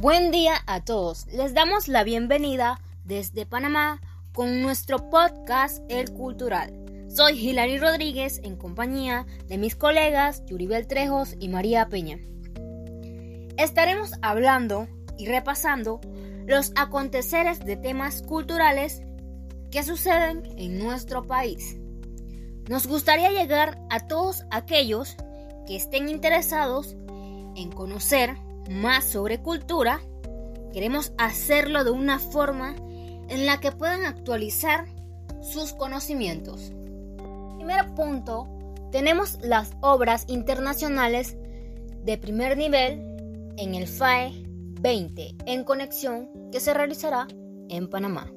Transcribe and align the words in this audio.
Buen 0.00 0.30
día 0.30 0.52
a 0.68 0.84
todos. 0.84 1.26
Les 1.26 1.54
damos 1.54 1.88
la 1.88 2.04
bienvenida 2.04 2.80
desde 3.04 3.46
Panamá 3.46 4.00
con 4.32 4.62
nuestro 4.62 5.10
podcast 5.10 5.82
El 5.88 6.12
Cultural. 6.12 6.72
Soy 7.08 7.36
Hilary 7.36 7.78
Rodríguez 7.78 8.40
en 8.44 8.54
compañía 8.54 9.26
de 9.48 9.58
mis 9.58 9.74
colegas 9.74 10.46
Yuribel 10.46 10.86
Trejos 10.86 11.34
y 11.40 11.48
María 11.48 11.88
Peña. 11.88 12.20
Estaremos 13.56 14.12
hablando 14.22 14.86
y 15.18 15.26
repasando 15.26 16.00
los 16.46 16.70
aconteceres 16.76 17.58
de 17.58 17.76
temas 17.76 18.22
culturales 18.22 19.02
que 19.72 19.82
suceden 19.82 20.44
en 20.56 20.78
nuestro 20.78 21.26
país. 21.26 21.76
Nos 22.68 22.86
gustaría 22.86 23.32
llegar 23.32 23.80
a 23.90 24.06
todos 24.06 24.44
aquellos 24.52 25.16
que 25.66 25.74
estén 25.74 26.08
interesados 26.08 26.94
en 27.56 27.72
conocer 27.72 28.36
más 28.68 29.04
sobre 29.04 29.42
cultura, 29.42 30.00
queremos 30.72 31.12
hacerlo 31.18 31.84
de 31.84 31.90
una 31.90 32.18
forma 32.18 32.76
en 33.28 33.46
la 33.46 33.60
que 33.60 33.72
puedan 33.72 34.04
actualizar 34.04 34.86
sus 35.40 35.72
conocimientos. 35.72 36.72
Primer 37.56 37.94
punto, 37.94 38.48
tenemos 38.90 39.38
las 39.42 39.72
obras 39.80 40.24
internacionales 40.28 41.36
de 42.04 42.18
primer 42.18 42.56
nivel 42.56 43.02
en 43.56 43.74
el 43.74 43.86
FAE 43.86 44.44
20 44.80 45.36
en 45.46 45.64
conexión 45.64 46.30
que 46.50 46.60
se 46.60 46.72
realizará 46.72 47.26
en 47.68 47.90
Panamá. 47.90 48.32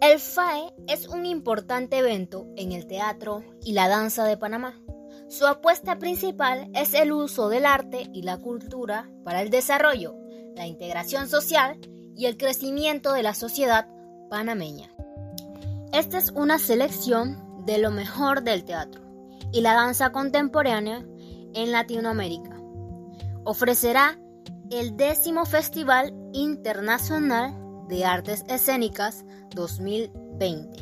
El 0.00 0.18
FAE 0.18 0.72
es 0.88 1.08
un 1.08 1.26
importante 1.26 1.98
evento 1.98 2.46
en 2.56 2.72
el 2.72 2.86
teatro 2.86 3.42
y 3.64 3.72
la 3.72 3.88
danza 3.88 4.24
de 4.24 4.36
Panamá. 4.36 4.80
Su 5.28 5.44
apuesta 5.46 5.98
principal 5.98 6.70
es 6.72 6.94
el 6.94 7.10
uso 7.12 7.48
del 7.48 7.66
arte 7.66 8.08
y 8.12 8.22
la 8.22 8.38
cultura 8.38 9.10
para 9.24 9.42
el 9.42 9.50
desarrollo, 9.50 10.14
la 10.54 10.68
integración 10.68 11.28
social 11.28 11.80
y 12.16 12.26
el 12.26 12.36
crecimiento 12.36 13.12
de 13.12 13.24
la 13.24 13.34
sociedad 13.34 13.88
panameña. 14.30 14.88
Esta 15.92 16.18
es 16.18 16.30
una 16.30 16.60
selección 16.60 17.64
de 17.66 17.78
lo 17.78 17.90
mejor 17.90 18.44
del 18.44 18.64
teatro 18.64 19.02
y 19.52 19.62
la 19.62 19.74
danza 19.74 20.12
contemporánea 20.12 21.04
en 21.54 21.72
Latinoamérica. 21.72 22.60
Ofrecerá 23.44 24.20
el 24.70 24.96
décimo 24.96 25.44
Festival 25.44 26.14
Internacional 26.32 27.52
de 27.88 28.04
Artes 28.04 28.44
Escénicas 28.48 29.24
2020. 29.56 30.78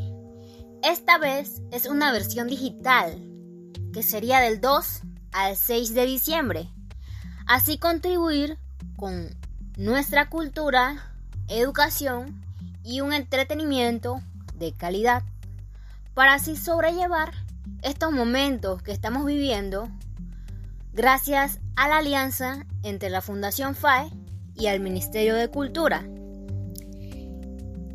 Esta 0.82 1.16
vez 1.16 1.62
es 1.70 1.86
una 1.86 2.12
versión 2.12 2.46
digital 2.46 3.33
que 3.94 4.02
sería 4.02 4.40
del 4.40 4.60
2 4.60 5.02
al 5.32 5.56
6 5.56 5.94
de 5.94 6.04
diciembre. 6.04 6.68
Así 7.46 7.78
contribuir 7.78 8.58
con 8.96 9.30
nuestra 9.76 10.28
cultura, 10.28 11.14
educación 11.48 12.44
y 12.82 13.00
un 13.00 13.12
entretenimiento 13.12 14.20
de 14.56 14.72
calidad 14.72 15.22
para 16.12 16.34
así 16.34 16.56
sobrellevar 16.56 17.32
estos 17.82 18.12
momentos 18.12 18.82
que 18.82 18.92
estamos 18.92 19.24
viviendo 19.24 19.88
gracias 20.92 21.60
a 21.76 21.88
la 21.88 21.98
alianza 21.98 22.66
entre 22.82 23.10
la 23.10 23.20
Fundación 23.20 23.76
FAE 23.76 24.10
y 24.56 24.66
el 24.66 24.80
Ministerio 24.80 25.36
de 25.36 25.48
Cultura. 25.48 26.00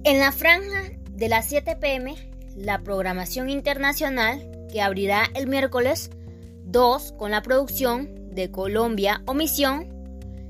En 0.06 0.20
la 0.20 0.32
franja 0.32 0.92
de 1.12 1.28
las 1.28 1.46
7 1.48 1.76
pm, 1.76 2.16
la 2.56 2.80
programación 2.80 3.50
internacional 3.50 4.59
que 4.72 4.82
abrirá 4.82 5.26
el 5.36 5.48
miércoles 5.48 6.12
2 6.66 7.14
con 7.14 7.32
la 7.32 7.42
producción 7.42 8.10
de 8.32 8.52
Colombia 8.52 9.22
Omisión 9.26 9.88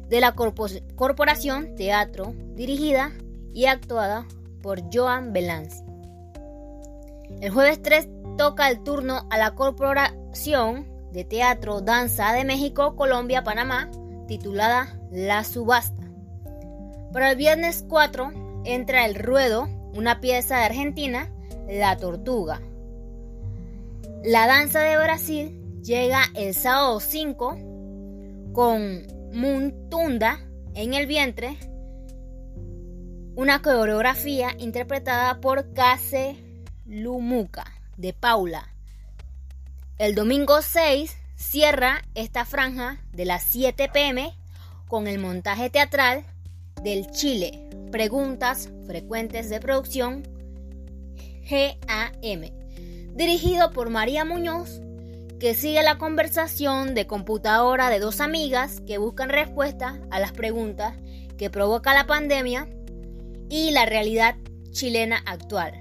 de 0.10 0.22
la 0.22 0.34
Corporación 0.34 1.76
Teatro, 1.76 2.34
dirigida 2.56 3.12
y 3.54 3.66
actuada 3.66 4.26
por 4.62 4.82
Joan 4.94 5.34
Belanzi. 5.34 5.84
El 7.42 7.52
jueves 7.52 7.82
3 7.82 8.10
toca 8.38 8.70
el 8.70 8.84
turno 8.84 9.28
a 9.30 9.38
la 9.38 9.56
Corporación 9.56 10.88
de 11.12 11.24
Teatro 11.24 11.82
Danza 11.82 12.34
de 12.34 12.44
México, 12.44 12.96
Colombia, 12.96 13.44
Panamá, 13.44 13.90
titulada 14.28 15.00
La 15.12 15.44
Subasta. 15.44 16.04
Para 17.14 17.32
el 17.32 17.38
viernes 17.38 17.86
4 17.88 18.62
entra 18.66 19.06
el 19.06 19.16
ruedo, 19.16 19.68
una 19.94 20.20
pieza 20.20 20.58
de 20.58 20.66
Argentina, 20.66 21.30
La 21.68 21.98
Tortuga, 21.98 22.62
la 24.24 24.48
danza 24.48 24.82
de 24.82 24.98
Brasil 24.98 25.82
llega 25.82 26.24
el 26.36 26.54
sábado 26.54 27.00
5 27.00 28.52
con 28.54 29.08
Muntunda 29.32 30.40
en 30.76 30.94
el 30.94 31.08
vientre, 31.08 31.58
una 33.36 33.62
coreografía 33.62 34.56
interpretada 34.58 35.40
por 35.40 35.74
Case 35.74 36.36
Lumuca 36.86 37.66
de 37.96 38.14
Paula. 38.14 38.74
El 39.98 40.16
domingo 40.16 40.62
6 40.62 41.16
cierra 41.36 42.02
esta 42.14 42.44
franja 42.44 43.02
de 43.14 43.24
las 43.26 43.44
7 43.44 43.90
pm 43.94 44.34
con 44.88 45.08
el 45.08 45.20
montaje 45.20 45.70
teatral 45.70 46.26
del 46.84 47.10
Chile, 47.12 47.70
preguntas 47.92 48.70
frecuentes 48.86 49.50
de 49.50 49.60
producción 49.62 50.24
GAM 51.50 52.59
dirigido 53.14 53.72
por 53.72 53.90
María 53.90 54.26
Muñoz, 54.26 54.82
que 55.40 55.54
sigue 55.54 55.82
la 55.84 55.98
conversación 55.98 56.94
de 56.96 57.08
computadora 57.08 57.90
de 57.90 58.00
dos 58.00 58.20
amigas 58.20 58.82
que 58.86 58.98
buscan 58.98 59.30
respuestas 59.30 60.00
a 60.12 60.20
las 60.20 60.34
preguntas 60.34 60.96
que 61.38 61.50
provoca 61.50 61.94
la 61.94 62.06
pandemia 62.06 62.68
y 63.50 63.72
la 63.72 63.86
realidad 63.86 64.36
chilena 64.72 65.22
actual, 65.26 65.74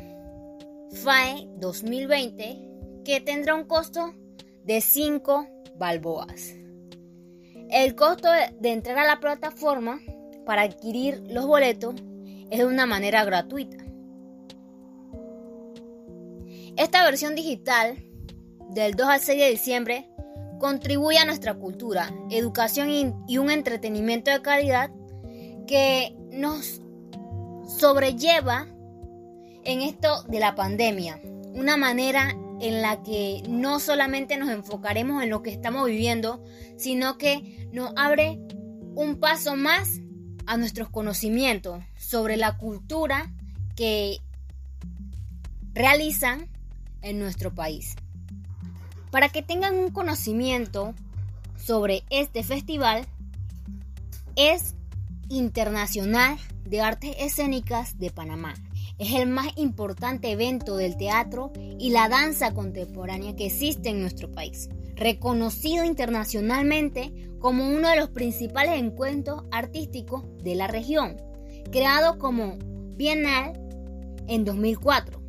FAE 0.91 1.49
2020 1.57 3.01
que 3.03 3.19
tendrá 3.21 3.55
un 3.55 3.63
costo 3.65 4.13
de 4.63 4.79
5 4.81 5.47
balboas. 5.77 6.53
El 7.69 7.95
costo 7.95 8.29
de 8.59 8.71
entrar 8.71 8.99
a 8.99 9.05
la 9.05 9.19
plataforma 9.19 9.99
para 10.45 10.61
adquirir 10.61 11.21
los 11.29 11.45
boletos 11.45 11.95
es 12.49 12.59
de 12.59 12.65
una 12.65 12.85
manera 12.85 13.25
gratuita. 13.25 13.83
Esta 16.77 17.03
versión 17.03 17.35
digital 17.35 17.97
del 18.69 18.93
2 18.93 19.07
al 19.07 19.19
6 19.19 19.39
de 19.39 19.49
diciembre 19.49 20.06
contribuye 20.59 21.17
a 21.17 21.25
nuestra 21.25 21.55
cultura, 21.55 22.13
educación 22.29 22.89
y 23.27 23.37
un 23.37 23.51
entretenimiento 23.51 24.31
de 24.31 24.41
calidad 24.41 24.91
que 25.67 26.15
nos 26.31 26.81
sobrelleva 27.67 28.67
en 29.63 29.81
esto 29.81 30.23
de 30.23 30.39
la 30.39 30.55
pandemia. 30.55 31.21
Una 31.53 31.77
manera 31.77 32.35
en 32.59 32.81
la 32.81 33.03
que 33.03 33.43
no 33.47 33.79
solamente 33.79 34.37
nos 34.37 34.49
enfocaremos 34.49 35.23
en 35.23 35.29
lo 35.29 35.43
que 35.43 35.51
estamos 35.51 35.87
viviendo, 35.87 36.43
sino 36.77 37.17
que 37.17 37.67
nos 37.71 37.91
abre 37.95 38.39
un 38.95 39.19
paso 39.19 39.55
más 39.55 39.99
a 40.47 40.57
nuestros 40.57 40.89
conocimientos 40.89 41.83
sobre 41.97 42.37
la 42.37 42.57
cultura 42.57 43.31
que 43.75 44.17
realizan 45.73 46.49
en 47.01 47.19
nuestro 47.19 47.53
país. 47.53 47.95
Para 49.11 49.29
que 49.29 49.41
tengan 49.41 49.75
un 49.75 49.91
conocimiento 49.91 50.93
sobre 51.55 52.03
este 52.09 52.43
festival, 52.43 53.05
es 54.35 54.75
Internacional 55.29 56.37
de 56.65 56.81
Artes 56.81 57.15
Escénicas 57.19 57.97
de 57.97 58.11
Panamá. 58.11 58.53
Es 58.97 59.13
el 59.13 59.29
más 59.29 59.47
importante 59.57 60.31
evento 60.31 60.75
del 60.75 60.97
teatro 60.97 61.51
y 61.79 61.91
la 61.91 62.09
danza 62.09 62.53
contemporánea 62.53 63.35
que 63.35 63.45
existe 63.45 63.89
en 63.89 64.01
nuestro 64.01 64.31
país, 64.31 64.69
reconocido 64.95 65.85
internacionalmente 65.85 67.13
como 67.39 67.69
uno 67.69 67.89
de 67.89 67.97
los 67.97 68.09
principales 68.09 68.79
encuentros 68.79 69.43
artísticos 69.51 70.23
de 70.43 70.55
la 70.55 70.67
región, 70.67 71.17
creado 71.71 72.17
como 72.17 72.57
Bienal 72.95 73.53
en 74.27 74.43
2004. 74.43 75.21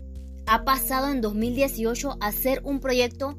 Ha 0.47 0.65
pasado 0.65 1.11
en 1.11 1.21
2018 1.21 2.17
a 2.21 2.33
ser 2.33 2.63
un 2.65 2.81
proyecto 2.81 3.39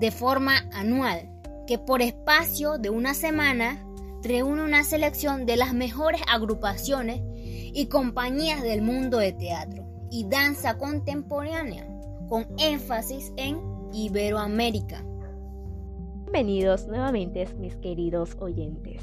de 0.00 0.10
forma 0.10 0.66
anual, 0.72 1.28
que 1.66 1.78
por 1.78 2.00
espacio 2.00 2.78
de 2.78 2.88
una 2.88 3.12
semana 3.12 3.86
reúne 4.22 4.64
una 4.64 4.82
selección 4.82 5.44
de 5.44 5.58
las 5.58 5.74
mejores 5.74 6.22
agrupaciones 6.26 7.20
y 7.36 7.86
compañías 7.86 8.62
del 8.62 8.80
mundo 8.80 9.18
de 9.18 9.32
teatro 9.34 9.84
y 10.10 10.26
danza 10.26 10.78
contemporánea, 10.78 11.86
con 12.30 12.46
énfasis 12.58 13.30
en 13.36 13.60
Iberoamérica. 13.92 15.04
Bienvenidos 16.24 16.88
nuevamente 16.88 17.46
mis 17.58 17.76
queridos 17.76 18.36
oyentes. 18.40 19.02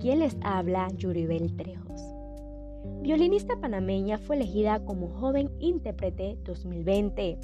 ¿Quién 0.00 0.20
les 0.20 0.36
habla? 0.40 0.88
Yuribel 0.96 1.54
Trejos. 1.54 2.00
Violinista 3.02 3.56
panameña 3.60 4.16
fue 4.16 4.36
elegida 4.36 4.82
como 4.86 5.08
joven 5.08 5.50
intérprete 5.58 6.38
2020 6.44 7.38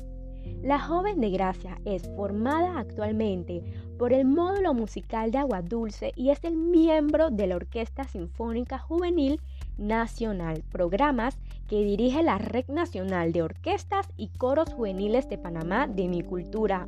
la 0.62 0.78
joven 0.78 1.20
de 1.20 1.31
Gracia 1.31 1.78
es 1.84 2.08
formada 2.16 2.78
actualmente 2.78 3.62
por 3.98 4.12
el 4.12 4.26
módulo 4.26 4.75
musical 4.75 5.31
de 5.31 5.38
Agua 5.38 5.62
Dulce 5.62 6.12
y 6.16 6.31
es 6.31 6.44
el 6.44 6.56
miembro 6.56 7.31
de 7.31 7.46
la 7.46 7.56
Orquesta 7.56 8.04
Sinfónica 8.04 8.78
Juvenil 8.78 9.40
Nacional, 9.78 10.62
programas 10.70 11.38
que 11.69 11.84
dirige 11.84 12.22
la 12.22 12.38
Red 12.38 12.69
Nacional 12.69 13.32
de 13.32 13.42
Orquestas 13.42 14.08
y 14.16 14.28
Coros 14.28 14.72
Juveniles 14.72 15.28
de 15.28 15.38
Panamá 15.38 15.87
de 15.87 16.08
Mi 16.08 16.22
Cultura. 16.22 16.86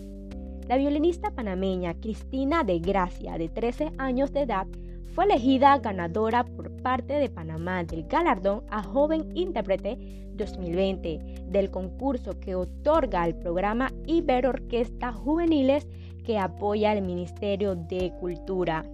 La 0.68 0.76
violinista 0.76 1.30
panameña 1.30 1.94
Cristina 1.94 2.64
de 2.64 2.78
Gracia, 2.78 3.36
de 3.38 3.48
13 3.48 3.92
años 3.98 4.32
de 4.32 4.42
edad, 4.42 4.66
fue 5.14 5.26
elegida 5.26 5.78
ganadora 5.78 6.44
por 6.44 6.70
parte 6.82 7.14
de 7.14 7.28
Panamá 7.28 7.84
del 7.84 8.04
galardón 8.04 8.62
a 8.70 8.82
Joven 8.82 9.36
Intérprete 9.36 9.98
2020 10.34 11.44
del 11.48 11.70
concurso 11.70 12.40
que 12.40 12.54
otorga 12.54 13.26
el 13.26 13.34
programa 13.34 13.92
Ibero 14.06 14.48
Orquesta 14.48 15.12
Juveniles 15.12 15.86
que 16.24 16.38
apoya 16.38 16.92
el 16.92 17.02
Ministerio 17.02 17.74
de 17.74 18.12
Cultura. 18.20 18.84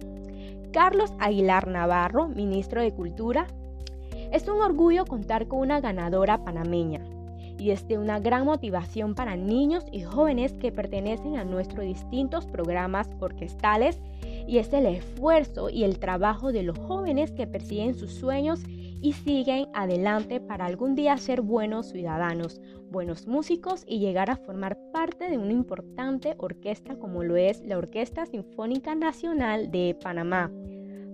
Carlos 0.73 1.13
Aguilar 1.19 1.67
Navarro, 1.67 2.27
ministro 2.27 2.81
de 2.81 2.93
Cultura. 2.93 3.47
Es 4.31 4.47
un 4.47 4.61
orgullo 4.61 5.05
contar 5.05 5.47
con 5.47 5.59
una 5.59 5.79
ganadora 5.79 6.43
panameña 6.43 7.01
y 7.57 7.71
es 7.71 7.87
de 7.87 7.97
una 7.97 8.19
gran 8.19 8.45
motivación 8.45 9.15
para 9.15 9.35
niños 9.35 9.85
y 9.91 10.01
jóvenes 10.01 10.53
que 10.53 10.71
pertenecen 10.71 11.37
a 11.37 11.43
nuestros 11.43 11.85
distintos 11.85 12.45
programas 12.45 13.09
orquestales 13.19 13.99
y 14.49 14.57
es 14.57 14.73
el 14.73 14.87
esfuerzo 14.87 15.69
y 15.69 15.83
el 15.83 15.99
trabajo 15.99 16.51
de 16.51 16.63
los 16.63 16.75
jóvenes 16.79 17.31
que 17.31 17.45
persiguen 17.45 17.93
sus 17.93 18.11
sueños 18.11 18.63
y 18.99 19.13
siguen 19.13 19.67
adelante 19.75 20.39
para 20.39 20.65
algún 20.65 20.95
día 20.95 21.15
ser 21.17 21.41
buenos 21.41 21.91
ciudadanos, 21.91 22.59
buenos 22.89 23.27
músicos 23.27 23.83
y 23.87 23.99
llegar 23.99 24.31
a 24.31 24.37
formar 24.37 24.75
parte 24.91 25.29
de 25.29 25.37
una 25.37 25.53
importante 25.53 26.33
orquesta 26.39 26.97
como 26.97 27.23
lo 27.23 27.37
es 27.37 27.61
la 27.61 27.77
Orquesta 27.77 28.25
Sinfónica 28.25 28.95
Nacional 28.95 29.69
de 29.69 29.95
Panamá. 30.01 30.51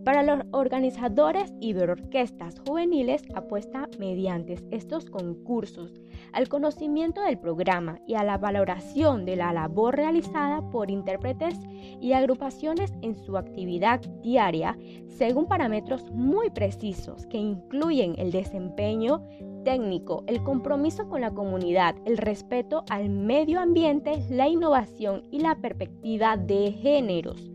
Para 0.05 0.21
los 0.21 0.45
organizadores 0.51 1.51
y 1.59 1.73
orquestas 1.73 2.61
juveniles 2.65 3.23
apuesta 3.33 3.89
mediante 3.97 4.55
estos 4.69 5.09
concursos 5.09 5.91
al 6.31 6.47
conocimiento 6.47 7.21
del 7.21 7.39
programa 7.39 7.99
y 8.07 8.13
a 8.13 8.23
la 8.23 8.37
valoración 8.37 9.25
de 9.25 9.35
la 9.35 9.51
labor 9.51 9.95
realizada 9.95 10.61
por 10.69 10.91
intérpretes 10.91 11.59
y 12.01 12.13
agrupaciones 12.13 12.93
en 13.01 13.15
su 13.15 13.37
actividad 13.37 14.01
diaria 14.21 14.77
según 15.07 15.47
parámetros 15.47 16.11
muy 16.11 16.49
precisos 16.49 17.25
que 17.27 17.37
incluyen 17.37 18.15
el 18.17 18.31
desempeño 18.31 19.21
técnico, 19.63 20.23
el 20.27 20.43
compromiso 20.43 21.07
con 21.09 21.21
la 21.21 21.31
comunidad, 21.31 21.95
el 22.05 22.17
respeto 22.17 22.83
al 22.89 23.09
medio 23.09 23.59
ambiente, 23.59 24.23
la 24.29 24.47
innovación 24.47 25.23
y 25.31 25.39
la 25.39 25.55
perspectiva 25.55 26.37
de 26.37 26.71
géneros. 26.71 27.51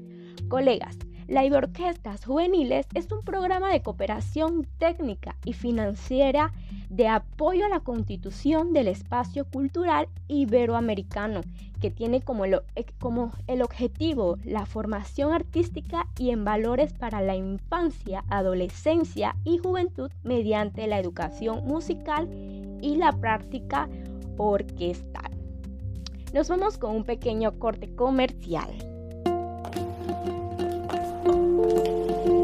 Colegas, 0.49 0.99
la 1.31 1.45
Iberorquestas 1.45 2.25
Juveniles 2.25 2.89
es 2.93 3.13
un 3.13 3.23
programa 3.23 3.71
de 3.71 3.83
cooperación 3.83 4.67
técnica 4.79 5.37
y 5.45 5.53
financiera 5.53 6.53
de 6.89 7.07
apoyo 7.07 7.67
a 7.67 7.69
la 7.69 7.79
constitución 7.79 8.73
del 8.73 8.89
espacio 8.89 9.45
cultural 9.45 10.09
iberoamericano, 10.27 11.43
que 11.81 11.93
tiene 11.93 12.21
como 12.21 12.47
el, 12.47 12.61
como 12.99 13.31
el 13.47 13.63
objetivo 13.63 14.39
la 14.45 14.67
formación 14.67 15.33
artística 15.33 16.09
y 16.19 16.31
en 16.31 16.45
valores 16.45 16.93
para 16.95 17.21
la 17.21 17.37
infancia, 17.37 18.25
adolescencia 18.29 19.37
y 19.45 19.59
juventud 19.59 20.11
mediante 20.25 20.89
la 20.89 20.99
educación 20.99 21.65
musical 21.65 22.29
y 22.83 22.97
la 22.97 23.13
práctica 23.13 23.89
orquestal. 24.37 25.31
Nos 26.35 26.49
vamos 26.49 26.77
con 26.77 26.97
un 26.97 27.05
pequeño 27.05 27.57
corte 27.61 27.95
comercial. 27.95 28.71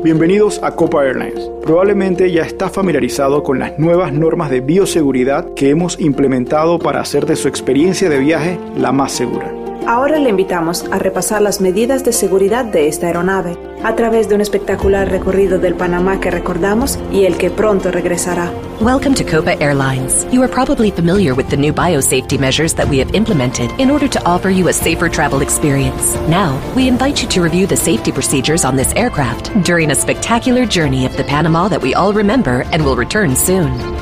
Bienvenidos 0.06 0.61
a 0.62 0.70
Copa 0.70 1.05
Airlines. 1.05 1.50
Probablemente 1.64 2.31
ya 2.31 2.43
está 2.43 2.70
familiarizado 2.70 3.43
con 3.43 3.58
las 3.58 3.76
nuevas 3.76 4.12
normas 4.12 4.50
de 4.50 4.61
bioseguridad 4.61 5.53
que 5.55 5.70
hemos 5.70 5.99
implementado 5.99 6.79
para 6.79 7.00
hacer 7.00 7.26
de 7.26 7.35
su 7.35 7.49
experiencia 7.49 8.08
de 8.08 8.20
viaje 8.20 8.56
la 8.76 8.93
más 8.93 9.11
segura. 9.11 9.65
Ahora 9.87 10.19
le 10.19 10.31
invitamos 10.31 10.85
a 10.91 10.99
repasar 10.99 11.43
las 11.43 11.61
medidas 11.61 12.03
de 12.05 12.12
seguridad 12.12 12.65
de 12.65 12.88
esta 12.88 13.06
aeronave 13.06 13.56
a 13.85 13.94
través 13.94 14.29
de 14.29 14.35
un 14.35 14.41
espectacular 14.41 15.09
recorrido 15.09 15.61
del 15.61 15.77
Panamá 15.77 16.19
que 16.19 16.29
recordamos 16.29 16.99
y 17.12 17.25
el 17.25 17.37
que 17.37 17.50
pronto 17.50 17.93
regresará. 17.93 18.50
Welcome 18.81 19.15
to 19.15 19.25
Copa 19.25 19.56
Airlines. 19.62 20.27
You 20.33 20.43
are 20.43 20.53
probably 20.53 20.91
familiar 20.91 21.37
with 21.37 21.50
the 21.50 21.56
new 21.56 21.73
biosafety 21.73 22.37
measures 22.37 22.75
that 22.75 22.88
we 22.88 22.99
have 22.99 23.15
implemented 23.15 23.71
in 23.79 23.88
order 23.88 24.09
to 24.09 24.21
offer 24.25 24.50
you 24.50 24.67
a 24.67 24.73
safer 24.73 25.09
travel 25.09 25.41
experience. 25.41 26.17
Now, 26.29 26.61
we 26.75 26.88
invite 26.88 27.23
you 27.23 27.29
to 27.29 27.41
review 27.41 27.69
the 27.69 27.77
safety 27.77 28.11
procedures 28.11 28.65
on 28.65 28.75
this 28.75 28.93
aircraft 28.94 29.53
during 29.62 29.93
a 29.93 29.94
spectacular 29.94 30.67
journey 30.67 31.06
of 31.06 31.17
the 31.17 31.23
Panama 31.23 31.69
that 31.69 31.81
we 31.81 31.94
all 31.94 32.12
remember 32.12 32.65
and 32.73 32.85
will 32.85 32.97
return 32.97 33.37
soon. 33.37 33.95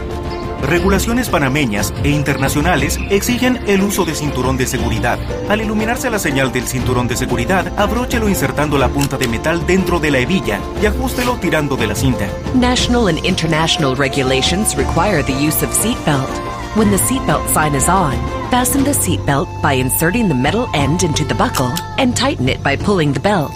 Regulaciones 0.66 1.28
panameñas 1.28 1.92
e 2.04 2.08
internacionales 2.08 2.98
exigen 3.10 3.60
el 3.66 3.82
uso 3.82 4.06
de 4.06 4.14
cinturón 4.14 4.56
de 4.56 4.66
seguridad. 4.66 5.18
Al 5.50 5.60
iluminarse 5.60 6.08
la 6.08 6.18
señal 6.18 6.52
del 6.52 6.66
cinturón 6.66 7.06
de 7.06 7.16
seguridad, 7.16 7.70
abróchelo 7.78 8.30
insertando 8.30 8.78
la 8.78 8.88
punta 8.88 9.18
de 9.18 9.28
metal 9.28 9.66
dentro 9.66 10.00
de 10.00 10.10
la 10.10 10.20
hebilla 10.20 10.60
y 10.80 10.86
ajústelo 10.86 11.36
tirando 11.36 11.76
de 11.76 11.86
la 11.86 11.94
cinta. 11.94 12.26
National 12.54 13.08
and 13.08 13.22
international 13.26 13.94
regulations 13.94 14.74
require 14.74 15.22
the 15.22 15.34
use 15.34 15.62
of 15.62 15.70
seatbelt. 15.72 16.30
When 16.76 16.90
the 16.90 16.96
seatbelt 16.96 17.46
sign 17.52 17.74
is 17.74 17.88
on, 17.90 18.14
fasten 18.50 18.84
the 18.84 18.94
seatbelt 18.94 19.48
by 19.62 19.74
inserting 19.74 20.28
the 20.28 20.34
metal 20.34 20.66
end 20.72 21.02
into 21.02 21.24
the 21.26 21.34
buckle 21.34 21.72
and 21.98 22.16
tighten 22.16 22.48
it 22.48 22.62
by 22.62 22.76
pulling 22.76 23.12
the 23.12 23.20
belt. 23.20 23.52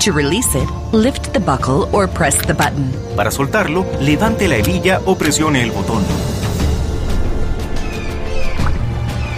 To 0.00 0.12
release 0.12 0.54
it, 0.54 0.68
lift 0.92 1.32
the 1.32 1.40
buckle 1.40 1.88
or 1.90 2.06
press 2.06 2.36
the 2.46 2.52
button. 2.52 2.92
Para 3.16 3.30
soltarlo, 3.30 3.86
levante 4.02 4.46
la 4.46 4.56
hebilla 4.56 5.00
o 5.06 5.16
presione 5.16 5.62
el 5.62 5.70
botón. 5.70 6.04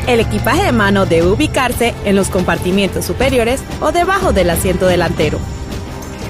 El 0.06 0.20
equipaje 0.20 0.62
de 0.62 0.72
mano 0.72 1.04
debe 1.04 1.26
ubicarse 1.26 1.92
en 2.04 2.14
los 2.14 2.28
compartimientos 2.28 3.04
superiores 3.04 3.60
o 3.80 3.90
debajo 3.90 4.32
del 4.32 4.50
asiento 4.50 4.86
delantero. 4.86 5.38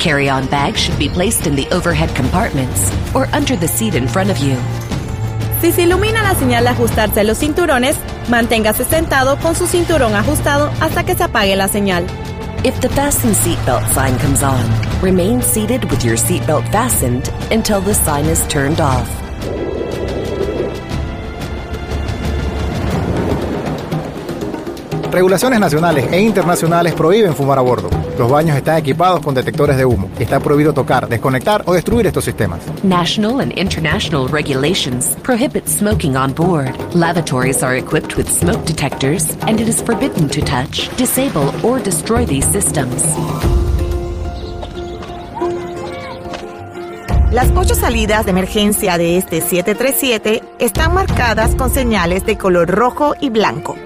Carry-on 0.03 0.47
bags 0.49 0.81
should 0.81 0.99
be 0.99 1.11
placed 1.11 1.47
in 1.47 1.57
the 1.57 1.67
overhead 1.75 2.09
compartments 2.15 2.91
or 3.15 3.29
under 3.35 3.59
the 3.59 3.69
seat 3.69 3.95
in 3.95 4.09
front 4.09 4.31
of 4.31 4.39
you. 4.39 4.57
Si 5.61 5.73
se 5.73 5.83
ilumina 5.83 6.23
la 6.23 6.35
señal 6.35 6.65
de 6.65 6.71
ajustarse 6.71 7.25
los 7.25 7.39
cinturones, 7.39 7.97
manténgase 8.29 8.85
sentado 8.85 9.37
con 9.39 9.55
su 9.55 9.67
cinturón 9.67 10.15
ajustado 10.15 10.71
hasta 10.81 11.05
que 11.05 11.15
se 11.15 11.25
apague 11.25 11.55
la 11.57 11.69
señal. 11.69 12.07
If 12.65 12.81
the 12.81 12.89
fasten 12.89 13.35
seatbelt 13.35 13.87
sign 13.93 14.19
comes 14.19 14.43
on, 14.43 14.65
remain 15.03 15.43
seated 15.43 15.85
with 15.91 16.03
your 16.03 16.17
seatbelt 16.17 16.67
fastened 16.73 17.31
until 17.51 17.83
the 17.83 17.95
sign 17.95 18.25
is 18.25 18.47
turned 18.49 18.81
off. 18.81 19.26
Regulaciones 25.11 25.61
nacionales 25.61 26.13
e 26.13 26.21
internacionales 26.21 26.95
prohíben 26.95 27.35
fumar 27.35 27.59
a 27.59 27.63
bordo. 27.63 27.89
Los 28.19 28.31
baños 28.31 28.57
están 28.57 28.79
equipados 28.79 29.21
con 29.21 29.35
detectores 29.35 29.77
de 29.77 29.85
humo. 29.85 30.11
Está 30.19 30.41
prohibido 30.41 30.73
tocar, 30.73 31.09
desconectar 31.09 31.63
o 31.67 31.75
destruir 31.75 32.07
estos 32.07 32.25
sistemas. 32.25 32.61
National 32.83 33.41
and 33.41 33.53
international 33.57 34.29
regulations 34.29 35.17
prohibit 35.23 35.67
smoking 35.69 36.17
on 36.17 36.33
board. 36.35 36.71
Lavatories 36.95 37.63
are 37.63 37.79
equipped 37.79 38.17
with 38.17 38.29
smoke 38.29 38.65
detectors, 38.67 39.37
and 39.47 39.61
it 39.61 39.69
is 39.69 39.81
forbidden 39.83 40.29
to 40.29 40.41
touch, 40.41 40.89
disable, 40.97 41.53
or 41.63 41.81
destroy 41.81 42.27
these 42.27 42.47
systems. 42.51 43.03
Las 47.33 47.51
ocho 47.55 47.75
salidas 47.75 48.25
de 48.25 48.31
emergencia 48.31 48.97
de 48.97 49.19
este 49.19 49.41
737 49.41 50.43
están 50.59 50.95
marcadas 50.95 51.55
con 51.55 51.71
señales 51.71 52.25
de 52.25 52.39
color 52.39 52.71
rojo 52.71 53.15
y 53.21 53.31
blanco. 53.31 53.77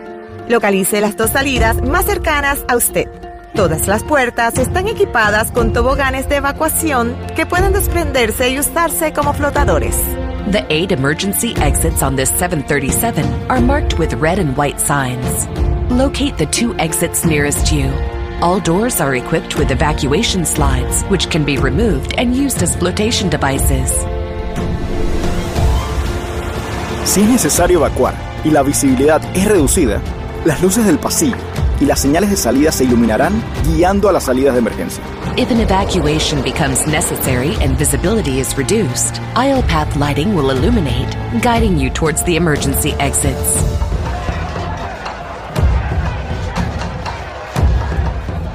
Localice 0.51 1.01
las 1.01 1.17
dos 1.17 1.31
salidas 1.31 1.81
más 1.81 2.07
cercanas 2.07 2.65
a 2.67 2.75
usted. 2.75 3.07
Todas 3.55 3.87
las 3.87 4.03
puertas 4.03 4.59
están 4.59 4.89
equipadas 4.89 5.53
con 5.53 5.73
toboganes 5.73 6.29
de 6.29 6.37
evacuación 6.37 7.17
que 7.37 7.47
pueden 7.47 7.73
desprenderse 7.73 8.51
y 8.51 8.59
usarse 8.59 9.13
como 9.13 9.33
flotadores. 9.33 9.97
The 10.51 10.67
eight 10.69 10.91
emergency 10.91 11.55
exits 11.63 12.03
on 12.03 12.17
this 12.17 12.31
737 12.31 13.25
are 13.49 13.61
marked 13.61 13.97
with 13.97 14.13
red 14.15 14.41
and 14.41 14.57
white 14.59 14.81
signs. 14.81 15.47
Locate 15.89 16.37
the 16.37 16.47
two 16.47 16.75
exits 16.79 17.25
nearest 17.25 17.71
you. 17.71 17.89
All 18.43 18.59
doors 18.59 19.01
are 19.01 19.15
equipped 19.15 19.57
with 19.57 19.71
evacuation 19.71 20.45
slides, 20.45 21.05
which 21.05 21.31
can 21.31 21.45
be 21.45 21.59
removed 21.59 22.15
and 22.19 22.35
used 22.35 22.61
as 22.61 22.75
flotation 22.75 23.31
devices. 23.31 23.93
Si 27.05 27.21
es 27.21 27.29
necesario 27.29 27.79
evacuar 27.79 28.15
y 28.45 28.51
la 28.51 28.65
visibilidad 28.65 29.23
es 29.37 29.47
reducida, 29.47 30.01
Las 30.45 30.63
luces 30.63 30.87
del 30.87 30.99
pasillo 30.99 31.37
y 31.81 31.85
las 31.85 32.01
señales 32.01 32.31
de 32.31 32.37
salida 32.37 32.73
se 32.73 32.85
iluminarán 32.85 33.43
guiando 33.67 34.09
a 34.09 34.13
las 34.13 34.25
salidas 34.25 34.55
de 34.55 34.61
emergencia. 34.61 35.03
If 35.37 35.51
an 35.51 35.61
evacuation 35.61 36.43
becomes 36.43 36.87
necessary 36.87 37.55
and 37.63 37.77
visibility 37.77 38.41
is 38.41 38.57
reduced, 38.57 39.21
aisle 39.35 39.63
path 39.69 39.95
lighting 39.97 40.35
will 40.35 40.51
illuminate, 40.51 41.15
guiding 41.43 41.79
you 41.79 41.91
towards 41.91 42.25
the 42.25 42.37
emergency 42.37 42.95
exits. 42.99 43.63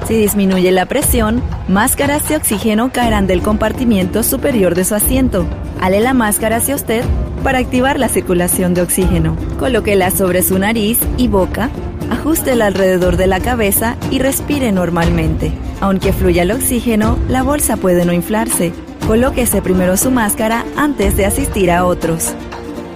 Si 0.08 0.14
disminuye 0.14 0.72
la 0.72 0.86
presión, 0.86 1.40
máscaras 1.68 2.28
de 2.28 2.36
oxígeno 2.36 2.90
caerán 2.92 3.28
del 3.28 3.42
compartimiento 3.42 4.24
superior 4.24 4.74
de 4.74 4.84
su 4.84 4.96
asiento. 4.96 5.46
Ale 5.80 6.00
la 6.00 6.14
máscara 6.14 6.56
hacia 6.56 6.74
usted 6.74 7.04
para 7.42 7.58
activar 7.58 7.98
la 7.98 8.08
circulación 8.08 8.74
de 8.74 8.82
oxígeno. 8.82 9.36
Colóquela 9.58 10.10
sobre 10.10 10.42
su 10.42 10.58
nariz 10.58 10.98
y 11.16 11.28
boca, 11.28 11.70
ajústela 12.10 12.66
alrededor 12.66 13.16
de 13.16 13.26
la 13.26 13.40
cabeza 13.40 13.96
y 14.10 14.18
respire 14.18 14.72
normalmente. 14.72 15.52
Aunque 15.80 16.12
fluya 16.12 16.42
el 16.42 16.50
oxígeno, 16.50 17.18
la 17.28 17.42
bolsa 17.42 17.76
puede 17.76 18.04
no 18.04 18.12
inflarse. 18.12 18.72
Colóquese 19.06 19.62
primero 19.62 19.96
su 19.96 20.10
máscara 20.10 20.64
antes 20.76 21.16
de 21.16 21.26
asistir 21.26 21.70
a 21.70 21.84
otros. 21.84 22.34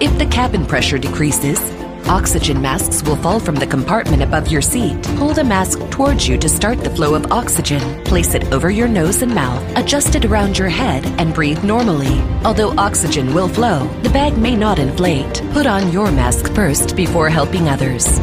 If 0.00 0.16
the 0.18 0.28
cabin 0.28 0.64
pressure 0.64 0.98
decreases, 0.98 1.60
Oxygen 2.06 2.60
masks 2.60 3.02
will 3.02 3.16
fall 3.16 3.40
from 3.40 3.54
the 3.54 3.66
compartment 3.66 4.22
above 4.22 4.48
your 4.48 4.62
seat. 4.62 5.04
Hold 5.18 5.38
a 5.38 5.44
mask 5.44 5.78
towards 5.90 6.26
you 6.26 6.38
to 6.38 6.48
start 6.48 6.82
the 6.82 6.90
flow 6.90 7.14
of 7.14 7.30
oxygen. 7.30 8.02
Place 8.04 8.34
it 8.34 8.52
over 8.52 8.70
your 8.70 8.88
nose 8.88 9.22
and 9.22 9.34
mouth, 9.34 9.62
adjust 9.76 10.14
it 10.14 10.24
around 10.24 10.58
your 10.58 10.68
head, 10.68 11.04
and 11.20 11.34
breathe 11.34 11.62
normally. 11.62 12.20
Although 12.44 12.74
oxygen 12.78 13.34
will 13.34 13.48
flow, 13.48 13.86
the 14.02 14.10
bag 14.10 14.36
may 14.36 14.56
not 14.56 14.78
inflate. 14.78 15.42
Put 15.52 15.66
on 15.66 15.92
your 15.92 16.10
mask 16.10 16.52
first 16.54 16.96
before 16.96 17.28
helping 17.28 17.68
others. 17.68 18.18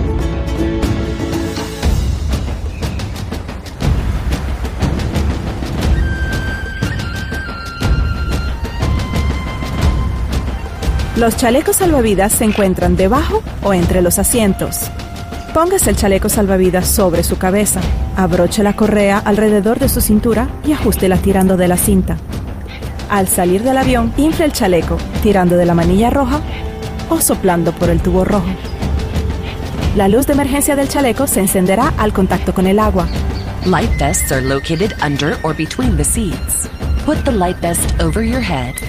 Los 11.17 11.35
chalecos 11.35 11.77
salvavidas 11.77 12.31
se 12.31 12.43
encuentran 12.43 12.95
debajo 12.95 13.41
o 13.63 13.73
entre 13.73 14.03
los 14.03 14.19
asientos. 14.19 14.91
Póngase 15.51 15.89
el 15.89 15.95
chaleco 15.95 16.29
salvavidas 16.29 16.87
sobre 16.87 17.23
su 17.23 17.39
cabeza, 17.39 17.81
abroche 18.15 18.61
la 18.61 18.75
correa 18.75 19.17
alrededor 19.17 19.79
de 19.79 19.89
su 19.89 19.99
cintura 19.99 20.47
y 20.63 20.73
ajústela 20.73 21.17
tirando 21.17 21.57
de 21.57 21.67
la 21.67 21.75
cinta. 21.75 22.17
Al 23.09 23.27
salir 23.27 23.63
del 23.63 23.79
avión, 23.79 24.13
infle 24.17 24.45
el 24.45 24.53
chaleco 24.53 24.97
tirando 25.23 25.57
de 25.57 25.65
la 25.65 25.73
manilla 25.73 26.11
roja 26.11 26.39
o 27.09 27.19
soplando 27.19 27.71
por 27.71 27.89
el 27.89 27.99
tubo 27.99 28.23
rojo. 28.23 28.51
La 29.95 30.09
luz 30.09 30.27
de 30.27 30.33
emergencia 30.33 30.75
del 30.75 30.87
chaleco 30.87 31.25
se 31.25 31.39
encenderá 31.39 31.95
al 31.97 32.13
contacto 32.13 32.53
con 32.53 32.67
el 32.67 32.77
agua. 32.77 33.07
Light 33.65 33.89
vests 33.97 34.31
are 34.31 34.41
located 34.47 34.93
under 35.03 35.35
or 35.41 35.55
between 35.55 35.97
the 35.97 36.03
seats. 36.03 36.69
Put 37.07 37.17
the 37.23 37.31
light 37.31 37.57
vest 37.59 37.99
over 37.99 38.21
your 38.21 38.41
head 38.41 38.86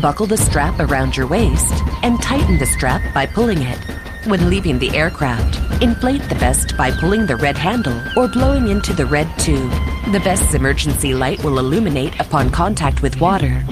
Buckle 0.00 0.26
the 0.26 0.36
strap 0.36 0.80
around 0.80 1.16
your 1.16 1.28
waist 1.28 1.72
and 2.02 2.20
tighten 2.20 2.58
the 2.58 2.66
strap 2.66 3.00
by 3.14 3.26
pulling 3.26 3.62
it. 3.62 3.78
When 4.26 4.50
leaving 4.50 4.78
the 4.78 4.90
aircraft, 4.90 5.82
inflate 5.82 6.28
the 6.28 6.34
vest 6.34 6.76
by 6.76 6.90
pulling 6.90 7.26
the 7.26 7.36
red 7.36 7.56
handle 7.56 8.02
or 8.16 8.26
blowing 8.26 8.68
into 8.68 8.92
the 8.92 9.06
red 9.06 9.28
tube. 9.38 9.70
The 10.12 10.18
vest's 10.18 10.54
emergency 10.54 11.14
light 11.14 11.42
will 11.44 11.60
illuminate 11.60 12.18
upon 12.18 12.50
contact 12.50 13.02
with 13.02 13.20
water. 13.20 13.62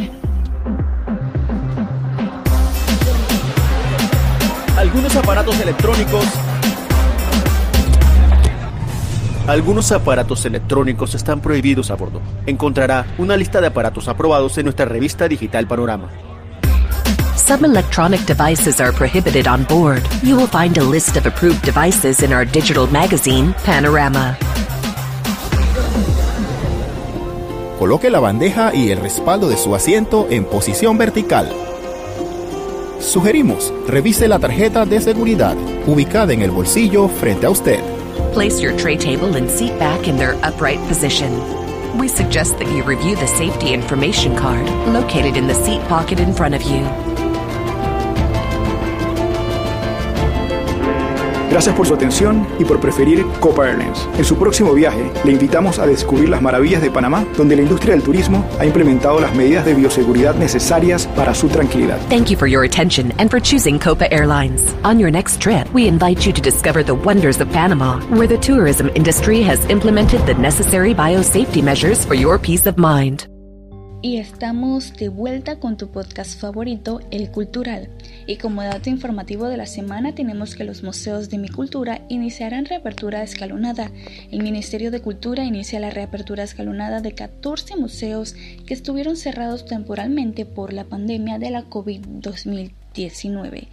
Algunos 4.79 5.14
aparatos 5.17 5.61
electrónicos 5.61 6.41
Algunos 9.46 9.90
aparatos 9.90 10.46
electrónicos 10.46 11.16
están 11.16 11.40
prohibidos 11.40 11.90
a 11.90 11.96
bordo. 11.96 12.20
Encontrará 12.46 13.06
una 13.18 13.37
lista 13.37 13.61
de 13.61 13.66
aparatos 13.66 14.06
aprobados 14.06 14.56
en 14.58 14.66
nuestra 14.66 14.84
revista 14.84 15.26
digital 15.26 15.66
Panorama. 15.66 16.11
Some 17.34 17.66
electronic 17.66 18.20
devices 18.25 18.80
are 18.80 18.92
prohibited 18.92 19.49
on 19.49 19.64
board. 19.64 20.02
You 20.22 20.37
will 20.37 20.46
find 20.46 20.78
a 20.78 20.84
list 20.84 21.16
of 21.16 21.26
approved 21.26 21.64
devices 21.64 22.22
in 22.22 22.32
our 22.32 22.46
digital 22.46 22.87
magazine, 22.87 23.52
Panorama. 23.64 24.38
Coloque 27.80 28.11
la 28.11 28.20
bandeja 28.20 28.72
y 28.72 28.92
el 28.92 29.00
respaldo 29.00 29.49
de 29.49 29.56
su 29.56 29.75
asiento 29.75 30.28
en 30.30 30.44
posición 30.44 30.99
vertical. 30.99 31.49
Sugerimos, 33.00 33.75
revise 33.88 34.28
la 34.28 34.38
tarjeta 34.38 34.87
de 34.87 35.00
seguridad 35.00 35.56
ubicada 35.88 36.32
en 36.32 36.42
el 36.42 36.52
bolsillo 36.52 37.08
frente 37.08 37.46
a 37.46 37.50
usted. 37.50 37.91
Place 38.33 38.61
your 38.61 38.77
tray 38.79 38.97
table 38.97 39.37
and 39.37 39.51
seat 39.51 39.79
back 39.79 40.09
in 40.09 40.17
their 40.17 40.43
upright 40.43 40.79
position. 40.89 41.99
We 41.99 42.09
suggest 42.09 42.59
that 42.59 42.75
you 42.75 42.83
review 42.83 43.15
the 43.15 43.27
safety 43.27 43.75
information 43.75 44.35
card 44.37 44.67
located 44.89 45.37
in 45.37 45.47
the 45.47 45.55
seat 45.55 45.83
pocket 45.87 46.19
in 46.19 46.33
front 46.33 46.55
of 46.55 46.62
you. 46.62 47.12
Gracias 51.52 51.75
por 51.75 51.87
su 51.87 51.92
atención 51.92 52.47
y 52.59 52.64
por 52.64 52.80
preferir 52.80 53.26
Copa 53.38 53.68
Airlines. 53.68 54.09
En 54.16 54.25
su 54.25 54.37
próximo 54.37 54.73
viaje, 54.73 55.12
le 55.23 55.32
invitamos 55.32 55.78
a 55.78 55.87
descubrir 55.87 56.30
las 56.30 56.40
maravillas 56.40 56.80
de 56.80 56.90
Panamá, 56.90 57.26
donde 57.37 57.56
la 57.56 57.61
industria 57.61 57.92
del 57.94 58.02
turismo 58.02 58.42
ha 58.59 58.64
implementado 58.64 59.21
las 59.21 59.35
medidas 59.35 59.66
de 59.66 59.75
bioseguridad 59.75 60.35
necesarias 60.35 61.06
para 61.09 61.35
su 61.35 61.49
tranquilidad. 61.49 61.99
Thank 62.09 62.30
you 62.30 62.38
for 62.38 62.49
your 62.49 62.64
attention 62.64 63.12
and 63.18 63.30
for 63.30 63.38
choosing 63.38 63.78
Copa 63.78 64.11
Airlines. 64.11 64.62
On 64.82 64.99
your 64.99 65.11
next 65.11 65.42
trip, 65.42 65.68
we 65.75 65.87
invite 65.87 66.25
you 66.25 66.32
to 66.32 66.40
discover 66.40 66.82
the 66.82 66.94
wonders 66.94 67.38
of 67.38 67.50
Panama, 67.50 68.00
where 68.09 68.26
the 68.26 68.38
tourism 68.38 68.88
industry 68.94 69.42
has 69.42 69.61
implemented 69.68 70.25
the 70.25 70.35
necessary 70.40 70.94
biosafety 70.94 71.62
measures 71.62 72.02
for 72.02 72.14
your 72.14 72.38
peace 72.38 72.64
of 72.66 72.78
mind. 72.78 73.26
Y 74.04 74.16
estamos 74.16 74.94
de 74.94 75.09
vuelta 75.09 75.61
con 75.61 75.76
tu 75.76 75.92
podcast 75.92 76.40
favorito, 76.40 76.99
El 77.12 77.30
Cultural. 77.30 77.88
Y 78.26 78.35
como 78.37 78.64
dato 78.64 78.90
informativo 78.90 79.47
de 79.47 79.56
la 79.56 79.66
semana 79.66 80.12
tenemos 80.12 80.56
que 80.56 80.64
los 80.64 80.82
museos 80.82 81.30
de 81.30 81.38
mi 81.38 81.49
cultura 81.49 82.00
iniciarán 82.09 82.64
reapertura 82.64 83.23
escalonada. 83.23 83.92
El 84.32 84.42
Ministerio 84.42 84.90
de 84.90 85.00
Cultura 85.00 85.44
inicia 85.44 85.78
la 85.78 85.90
reapertura 85.90 86.42
escalonada 86.42 87.00
de 87.00 87.14
14 87.14 87.76
museos 87.76 88.35
que 88.66 88.75
estuvieron 88.75 89.16
cerrados 89.16 89.66
temporalmente 89.66 90.47
por 90.47 90.73
la 90.73 90.82
pandemia 90.82 91.38
de 91.38 91.50
la 91.50 91.71
COVID-2019. 91.71 93.68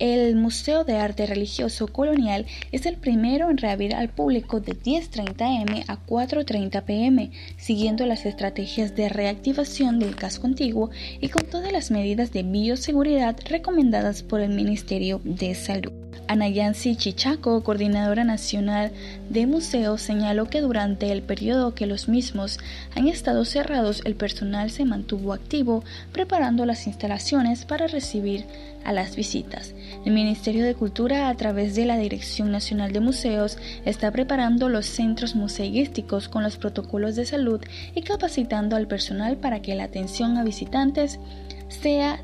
El 0.00 0.34
Museo 0.34 0.84
de 0.84 0.96
Arte 0.96 1.26
Religioso 1.26 1.86
Colonial 1.86 2.46
es 2.72 2.86
el 2.86 2.96
primero 2.96 3.50
en 3.50 3.58
reabrir 3.58 3.94
al 3.94 4.08
público 4.08 4.58
de 4.58 4.72
10.30 4.72 5.42
am 5.42 5.84
a 5.88 6.06
4.30 6.06 6.82
pm, 6.84 7.30
siguiendo 7.58 8.06
las 8.06 8.24
estrategias 8.24 8.96
de 8.96 9.10
reactivación 9.10 9.98
del 9.98 10.16
casco 10.16 10.46
antiguo 10.46 10.88
y 11.20 11.28
con 11.28 11.44
todas 11.44 11.70
las 11.70 11.90
medidas 11.90 12.32
de 12.32 12.44
bioseguridad 12.44 13.36
recomendadas 13.44 14.22
por 14.22 14.40
el 14.40 14.54
Ministerio 14.54 15.20
de 15.22 15.54
Salud. 15.54 15.99
Anayansi 16.30 16.94
Chichaco, 16.94 17.64
coordinadora 17.64 18.22
nacional 18.22 18.92
de 19.30 19.48
museos, 19.48 20.00
señaló 20.00 20.44
que 20.44 20.60
durante 20.60 21.10
el 21.10 21.22
periodo 21.22 21.74
que 21.74 21.88
los 21.88 22.08
mismos 22.08 22.60
han 22.94 23.08
estado 23.08 23.44
cerrados, 23.44 24.00
el 24.04 24.14
personal 24.14 24.70
se 24.70 24.84
mantuvo 24.84 25.32
activo 25.32 25.82
preparando 26.12 26.66
las 26.66 26.86
instalaciones 26.86 27.64
para 27.64 27.88
recibir 27.88 28.44
a 28.84 28.92
las 28.92 29.16
visitas. 29.16 29.74
El 30.04 30.12
Ministerio 30.12 30.64
de 30.64 30.76
Cultura, 30.76 31.30
a 31.30 31.34
través 31.34 31.74
de 31.74 31.84
la 31.84 31.98
Dirección 31.98 32.52
Nacional 32.52 32.92
de 32.92 33.00
Museos, 33.00 33.58
está 33.84 34.12
preparando 34.12 34.68
los 34.68 34.86
centros 34.86 35.34
museísticos 35.34 36.28
con 36.28 36.44
los 36.44 36.58
protocolos 36.58 37.16
de 37.16 37.26
salud 37.26 37.60
y 37.92 38.02
capacitando 38.02 38.76
al 38.76 38.86
personal 38.86 39.36
para 39.36 39.62
que 39.62 39.74
la 39.74 39.82
atención 39.82 40.38
a 40.38 40.44
visitantes 40.44 41.18
sea 41.66 42.20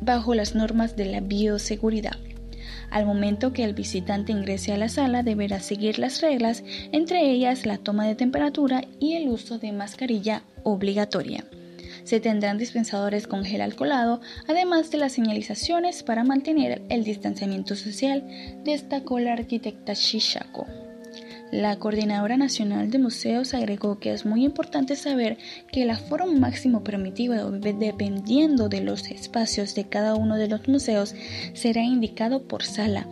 bajo 0.00 0.36
las 0.36 0.54
normas 0.54 0.94
de 0.94 1.06
la 1.06 1.18
bioseguridad. 1.18 2.18
Al 2.90 3.06
momento 3.06 3.52
que 3.52 3.64
el 3.64 3.74
visitante 3.74 4.32
ingrese 4.32 4.72
a 4.72 4.78
la 4.78 4.88
sala 4.88 5.22
deberá 5.22 5.60
seguir 5.60 5.98
las 5.98 6.20
reglas, 6.20 6.64
entre 6.92 7.30
ellas 7.30 7.66
la 7.66 7.78
toma 7.78 8.06
de 8.06 8.14
temperatura 8.14 8.84
y 8.98 9.14
el 9.14 9.28
uso 9.28 9.58
de 9.58 9.72
mascarilla 9.72 10.42
obligatoria. 10.62 11.44
Se 12.04 12.20
tendrán 12.20 12.56
dispensadores 12.56 13.26
con 13.26 13.44
gel 13.44 13.60
alcoholado, 13.60 14.22
además 14.46 14.90
de 14.90 14.96
las 14.96 15.12
señalizaciones 15.12 16.02
para 16.02 16.24
mantener 16.24 16.80
el 16.88 17.04
distanciamiento 17.04 17.76
social, 17.76 18.24
destacó 18.64 19.18
la 19.18 19.34
arquitecta 19.34 19.92
Shishako. 19.92 20.87
La 21.50 21.78
Coordinadora 21.78 22.36
Nacional 22.36 22.90
de 22.90 22.98
Museos 22.98 23.54
agregó 23.54 23.98
que 23.98 24.12
es 24.12 24.26
muy 24.26 24.44
importante 24.44 24.96
saber 24.96 25.38
que 25.72 25.82
el 25.82 25.90
aforo 25.90 26.26
máximo 26.26 26.84
permitido, 26.84 27.50
dependiendo 27.50 28.68
de 28.68 28.82
los 28.82 29.10
espacios 29.10 29.74
de 29.74 29.88
cada 29.88 30.14
uno 30.14 30.36
de 30.36 30.48
los 30.48 30.68
museos, 30.68 31.14
será 31.54 31.82
indicado 31.82 32.42
por 32.42 32.64
sala 32.64 33.06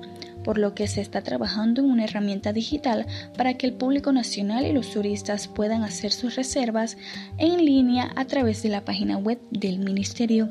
por 0.44 0.58
lo 0.58 0.74
que 0.74 0.86
se 0.86 1.00
está 1.00 1.22
trabajando 1.22 1.80
en 1.80 1.90
una 1.90 2.04
herramienta 2.04 2.52
digital 2.52 3.04
para 3.36 3.54
que 3.54 3.66
el 3.66 3.72
público 3.72 4.12
nacional 4.12 4.64
y 4.64 4.72
los 4.72 4.92
turistas 4.92 5.48
puedan 5.48 5.82
hacer 5.82 6.12
sus 6.12 6.36
reservas 6.36 6.96
en 7.36 7.64
línea 7.64 8.12
a 8.14 8.26
través 8.26 8.62
de 8.62 8.68
la 8.68 8.84
página 8.84 9.16
web 9.16 9.40
del 9.50 9.80
Ministerio. 9.80 10.48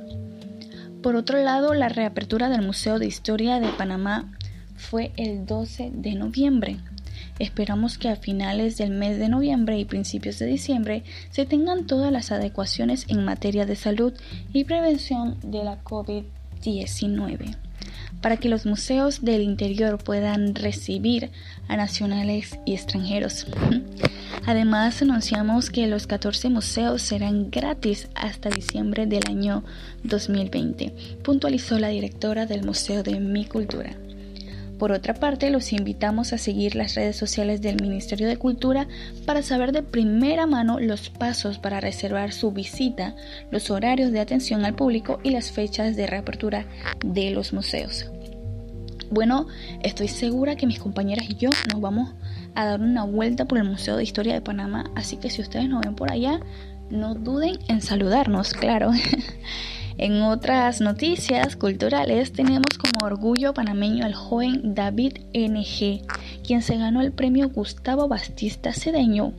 Por 1.02 1.16
otro 1.16 1.42
lado, 1.42 1.74
la 1.74 1.88
reapertura 1.88 2.50
del 2.50 2.62
Museo 2.62 3.00
de 3.00 3.06
Historia 3.06 3.62
de 3.62 3.70
Panamá 3.70 4.34
fue 4.76 5.14
el 5.16 5.46
12 5.46 5.92
de 5.94 6.16
noviembre. 6.16 6.78
Esperamos 7.40 7.98
que 7.98 8.10
a 8.10 8.16
finales 8.16 8.78
del 8.78 8.92
mes 8.92 9.20
de 9.20 9.30
noviembre 9.30 9.78
y 9.78 9.86
principios 9.86 10.40
de 10.40 10.46
diciembre 10.46 11.04
se 11.32 11.46
tengan 11.46 11.86
todas 11.86 12.12
las 12.12 12.32
adecuaciones 12.32 13.06
en 13.10 13.26
materia 13.26 13.66
de 13.66 13.76
salud 13.76 14.14
y 14.54 14.64
prevención 14.64 15.38
de 15.44 15.64
la 15.64 15.84
COVID-19 15.84 17.58
para 18.22 18.38
que 18.38 18.50
los 18.50 18.66
museos 18.66 19.24
del 19.24 19.42
interior 19.42 20.04
puedan 20.04 20.56
recibir 20.56 21.30
a 21.68 21.78
nacionales 21.78 22.58
y 22.66 22.74
extranjeros. 22.74 23.46
Además, 24.48 25.02
anunciamos 25.02 25.70
que 25.70 25.88
los 25.88 26.08
14 26.08 26.50
museos 26.50 27.02
serán 27.02 27.50
gratis 27.50 28.10
hasta 28.16 28.50
diciembre 28.50 29.06
del 29.08 29.24
año 29.28 29.64
2020, 30.04 31.20
puntualizó 31.24 31.80
la 31.80 31.90
directora 31.90 32.46
del 32.46 32.64
Museo 32.64 33.04
de 33.04 33.20
Mi 33.20 33.46
Cultura. 33.46 33.96
Por 34.80 34.92
otra 34.92 35.14
parte, 35.14 35.50
los 35.50 35.72
invitamos 35.72 36.34
a 36.34 36.38
seguir 36.38 36.76
las 36.76 36.96
redes 36.96 37.16
sociales 37.16 37.62
del 37.62 37.82
Ministerio 37.82 38.28
de 38.28 38.38
Cultura 38.38 38.88
para 39.26 39.42
saber 39.42 39.72
de 39.72 39.84
primera 39.84 40.46
mano 40.48 40.80
los 40.80 41.10
pasos 41.10 41.60
para 41.60 41.80
reservar 41.80 42.34
su 42.34 42.52
visita, 42.52 43.16
los 43.52 43.72
horarios 43.72 44.12
de 44.12 44.20
atención 44.20 44.66
al 44.66 44.76
público 44.76 45.20
y 45.24 45.30
las 45.30 45.52
fechas 45.52 45.96
de 45.96 46.08
reapertura 46.08 46.66
de 47.06 47.32
los 47.32 47.54
museos. 47.54 48.12
Bueno, 49.12 49.48
estoy 49.82 50.10
segura 50.10 50.56
que 50.56 50.68
mis 50.68 50.80
compañeras 50.80 51.30
y 51.30 51.36
yo 51.36 51.50
nos 51.72 51.80
vamos 51.80 52.14
a 52.56 52.66
dar 52.66 52.82
una 52.82 53.06
vuelta 53.06 53.46
por 53.46 53.60
el 53.60 53.64
Museo 53.64 53.96
de 53.96 54.04
Historia 54.04 54.34
de 54.34 54.42
Panamá, 54.42 54.92
así 54.96 55.18
que 55.18 55.30
si 55.30 55.42
ustedes 55.42 55.70
nos 55.70 55.82
ven 55.82 55.96
por 55.96 56.12
allá, 56.12 56.40
no 56.90 57.16
duden 57.16 57.60
en 57.70 57.82
saludarnos, 57.82 58.54
claro. 58.54 58.92
En 59.98 60.22
otras 60.24 60.82
noticias 60.82 61.56
culturales 61.56 62.34
tenemos 62.34 62.78
como 62.78 63.06
orgullo 63.06 63.54
panameño 63.54 64.06
al 64.06 64.14
joven 64.14 64.76
David 64.76 65.20
NG, 65.34 66.06
quien 66.46 66.62
se 66.62 66.78
ganó 66.78 67.00
el 67.02 67.14
premio 67.14 67.48
Gustavo 67.48 68.10
Bastista 68.10 68.74
Cedeño, 68.74 69.32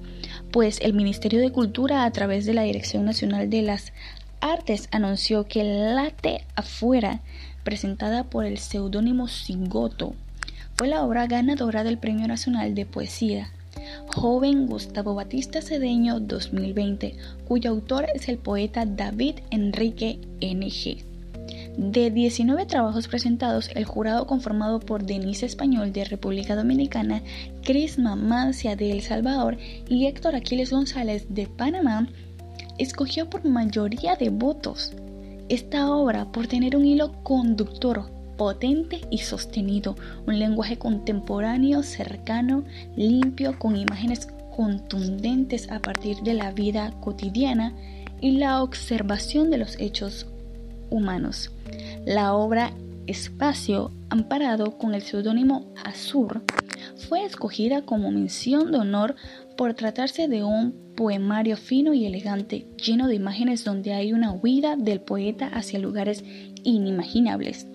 pues 0.52 0.80
el 0.80 0.94
Ministerio 0.94 1.40
de 1.40 1.52
Cultura 1.52 2.04
a 2.04 2.10
través 2.10 2.46
de 2.46 2.54
la 2.54 2.62
Dirección 2.62 3.04
Nacional 3.04 3.50
de 3.50 3.60
las 3.60 3.92
Artes 4.40 4.88
anunció 4.92 5.46
que 5.46 5.62
Late 5.62 6.46
Afuera, 6.54 7.20
presentada 7.62 8.24
por 8.24 8.46
el 8.46 8.56
seudónimo 8.56 9.28
Sigoto, 9.28 10.14
fue 10.74 10.88
la 10.88 11.02
obra 11.02 11.26
ganadora 11.26 11.84
del 11.84 11.98
Premio 11.98 12.26
Nacional 12.28 12.74
de 12.74 12.86
Poesía 12.86 13.50
Joven 14.14 14.66
Gustavo 14.66 15.14
Batista 15.14 15.60
Cedeño 15.62 16.20
2020, 16.20 17.16
cuyo 17.46 17.70
autor 17.70 18.06
es 18.14 18.28
el 18.28 18.38
poeta 18.38 18.84
David 18.86 19.36
Enrique 19.50 20.18
NG. 20.40 21.04
De 21.76 22.10
19 22.10 22.66
trabajos 22.66 23.06
presentados, 23.06 23.70
el 23.74 23.84
jurado 23.84 24.26
conformado 24.26 24.80
por 24.80 25.04
Denise 25.04 25.46
Español 25.46 25.92
de 25.92 26.04
República 26.04 26.56
Dominicana, 26.56 27.22
Cris 27.62 27.98
Mamancia 27.98 28.76
de 28.76 28.92
El 28.92 29.02
Salvador 29.02 29.58
y 29.88 30.06
Héctor 30.06 30.34
Aquiles 30.34 30.70
González 30.70 31.26
de 31.28 31.46
Panamá 31.46 32.08
escogió 32.78 33.28
por 33.28 33.44
mayoría 33.44 34.16
de 34.16 34.30
votos 34.30 34.92
esta 35.48 35.90
obra 35.94 36.32
por 36.32 36.46
tener 36.48 36.76
un 36.76 36.84
hilo 36.84 37.12
conductor 37.22 38.15
potente 38.36 39.00
y 39.10 39.18
sostenido, 39.18 39.96
un 40.26 40.38
lenguaje 40.38 40.78
contemporáneo, 40.78 41.82
cercano, 41.82 42.64
limpio, 42.96 43.58
con 43.58 43.76
imágenes 43.76 44.28
contundentes 44.56 45.70
a 45.70 45.80
partir 45.80 46.18
de 46.18 46.34
la 46.34 46.52
vida 46.52 46.92
cotidiana 47.00 47.74
y 48.20 48.32
la 48.32 48.62
observación 48.62 49.50
de 49.50 49.58
los 49.58 49.78
hechos 49.78 50.26
humanos. 50.90 51.50
La 52.06 52.34
obra 52.34 52.72
Espacio, 53.06 53.92
amparado 54.10 54.78
con 54.78 54.94
el 54.94 55.02
seudónimo 55.02 55.72
Azur, 55.84 56.42
fue 57.08 57.24
escogida 57.24 57.82
como 57.82 58.10
mención 58.10 58.72
de 58.72 58.78
honor 58.78 59.14
por 59.56 59.74
tratarse 59.74 60.26
de 60.26 60.42
un 60.42 60.74
poemario 60.96 61.56
fino 61.56 61.94
y 61.94 62.06
elegante, 62.06 62.66
lleno 62.84 63.06
de 63.06 63.14
imágenes 63.14 63.64
donde 63.64 63.92
hay 63.92 64.12
una 64.12 64.32
huida 64.32 64.76
del 64.76 65.00
poeta 65.00 65.46
hacia 65.48 65.78
lugares 65.78 66.24
inimaginables. 66.64 67.68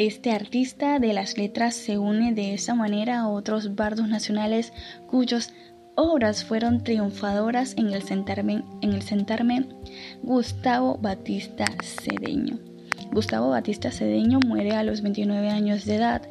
Este 0.00 0.30
artista 0.30 0.98
de 0.98 1.12
las 1.12 1.36
letras 1.36 1.74
se 1.74 1.98
une 1.98 2.32
de 2.32 2.54
esa 2.54 2.74
manera 2.74 3.20
a 3.20 3.28
otros 3.28 3.74
bardos 3.74 4.08
nacionales 4.08 4.72
cuyas 5.06 5.52
obras 5.94 6.42
fueron 6.42 6.82
triunfadoras 6.82 7.74
en 7.76 7.92
el 7.92 8.02
sentarme, 8.02 8.64
en 8.80 8.94
el 8.94 9.02
Gustavo 10.22 10.96
Batista 10.96 11.66
Cedeño. 11.84 12.58
Gustavo 13.12 13.50
Batista 13.50 13.90
Cedeño 13.90 14.40
muere 14.40 14.70
a 14.70 14.84
los 14.84 15.02
29 15.02 15.50
años 15.50 15.84
de 15.84 15.96
edad 15.96 16.22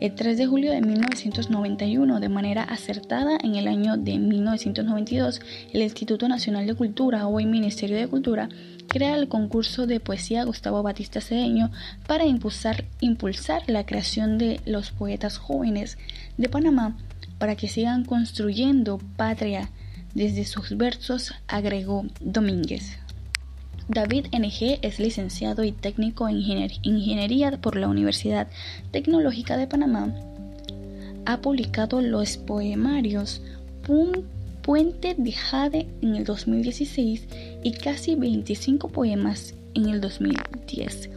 el 0.00 0.14
3 0.14 0.38
de 0.38 0.46
julio 0.46 0.72
de 0.72 0.80
1991 0.80 2.20
de 2.20 2.28
manera 2.30 2.62
acertada 2.62 3.36
en 3.44 3.56
el 3.56 3.68
año 3.68 3.98
de 3.98 4.18
1992 4.18 5.42
el 5.74 5.82
Instituto 5.82 6.28
Nacional 6.28 6.66
de 6.66 6.74
Cultura, 6.74 7.26
hoy 7.26 7.44
Ministerio 7.44 7.98
de 7.98 8.08
Cultura, 8.08 8.48
crea 8.88 9.14
el 9.14 9.28
concurso 9.28 9.86
de 9.86 10.00
poesía 10.00 10.44
Gustavo 10.44 10.82
Batista 10.82 11.20
Cedeño 11.20 11.70
para 12.06 12.26
impulsar, 12.26 12.84
impulsar 13.00 13.62
la 13.68 13.86
creación 13.86 14.38
de 14.38 14.60
los 14.64 14.90
poetas 14.90 15.38
jóvenes 15.38 15.98
de 16.36 16.48
Panamá 16.48 16.96
para 17.38 17.54
que 17.54 17.68
sigan 17.68 18.04
construyendo 18.04 18.98
patria 19.16 19.70
desde 20.14 20.44
sus 20.44 20.76
versos, 20.76 21.32
agregó 21.46 22.06
Domínguez. 22.20 22.98
David 23.88 24.26
NG 24.32 24.78
es 24.82 24.98
licenciado 24.98 25.64
y 25.64 25.72
técnico 25.72 26.28
en 26.28 26.38
ingeniería 26.82 27.52
por 27.52 27.76
la 27.76 27.88
Universidad 27.88 28.48
Tecnológica 28.90 29.56
de 29.56 29.66
Panamá. 29.66 30.12
Ha 31.24 31.38
publicado 31.40 32.00
los 32.00 32.36
poemarios 32.36 33.40
Puente 34.68 35.14
de 35.16 35.32
Jade 35.32 35.88
en 36.02 36.14
el 36.14 36.24
2016 36.24 37.26
y 37.64 37.72
casi 37.72 38.16
25 38.16 38.90
poemas 38.90 39.54
en 39.72 39.88
el 39.88 40.02
2010. 40.02 41.08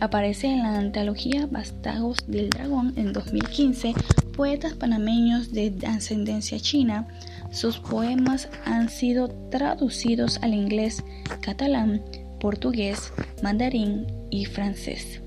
Aparece 0.00 0.48
en 0.48 0.64
la 0.64 0.76
antología 0.76 1.46
Vástagos 1.48 2.26
del 2.26 2.50
Dragón 2.50 2.94
en 2.96 3.12
2015, 3.12 3.94
Poetas 4.36 4.74
panameños 4.74 5.52
de 5.52 5.72
ascendencia 5.86 6.58
china. 6.58 7.06
Sus 7.52 7.78
poemas 7.78 8.48
han 8.64 8.88
sido 8.88 9.28
traducidos 9.52 10.38
al 10.42 10.52
inglés, 10.52 11.04
catalán, 11.42 12.02
portugués, 12.40 13.12
mandarín 13.40 14.08
y 14.30 14.46
francés. 14.46 15.20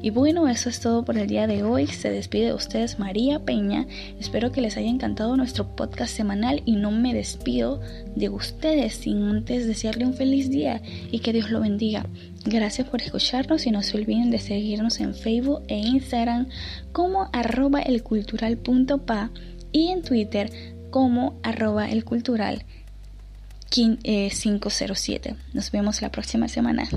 Y 0.00 0.10
bueno, 0.10 0.48
eso 0.48 0.68
es 0.68 0.80
todo 0.80 1.04
por 1.04 1.18
el 1.18 1.26
día 1.26 1.46
de 1.46 1.64
hoy. 1.64 1.88
Se 1.88 2.10
despide 2.10 2.46
de 2.46 2.52
ustedes 2.52 2.98
María 2.98 3.40
Peña. 3.40 3.86
Espero 4.20 4.52
que 4.52 4.60
les 4.60 4.76
haya 4.76 4.88
encantado 4.88 5.36
nuestro 5.36 5.74
podcast 5.74 6.14
semanal 6.14 6.62
y 6.64 6.76
no 6.76 6.92
me 6.92 7.14
despido 7.14 7.80
de 8.14 8.28
ustedes 8.28 8.94
sin 8.94 9.24
antes 9.24 9.66
desearle 9.66 10.06
un 10.06 10.14
feliz 10.14 10.50
día 10.50 10.80
y 11.10 11.18
que 11.18 11.32
Dios 11.32 11.50
lo 11.50 11.60
bendiga. 11.60 12.06
Gracias 12.44 12.88
por 12.88 13.02
escucharnos 13.02 13.66
y 13.66 13.72
no 13.72 13.82
se 13.82 13.96
olviden 13.96 14.30
de 14.30 14.38
seguirnos 14.38 15.00
en 15.00 15.14
Facebook 15.14 15.62
e 15.66 15.76
Instagram 15.76 16.46
como 16.92 17.28
arroba 17.32 17.80
elcultural.pa 17.82 19.30
y 19.72 19.88
en 19.88 20.02
Twitter 20.02 20.50
como 20.90 21.38
arroba 21.42 21.90
elcultural 21.90 22.64
507. 23.70 25.36
Nos 25.52 25.70
vemos 25.70 26.00
la 26.02 26.10
próxima 26.10 26.48
semana. 26.48 26.88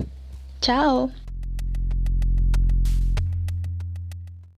Chao. 0.62 1.12